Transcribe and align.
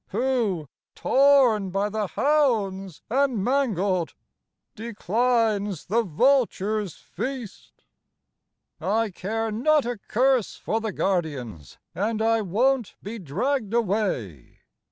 Who, 0.07 0.67
torn 0.95 1.69
by 1.69 1.89
the 1.89 2.07
hounds 2.07 3.03
and 3.07 3.43
mangled. 3.43 4.15
Declines 4.73 5.85
the 5.85 6.01
vulture's 6.01 6.95
feast 6.95 7.83
*' 8.33 8.81
I 8.81 9.11
care 9.11 9.51
not 9.51 9.83
a^curse 9.83 10.59
for 10.59 10.81
the 10.81 10.91
guardians, 10.91 11.77
And 11.93 12.19
I 12.19 12.41
won't 12.41 12.95
be 13.03 13.19
dragged 13.19 13.75
away. 13.75 14.61